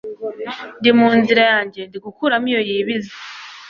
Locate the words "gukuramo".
2.05-2.47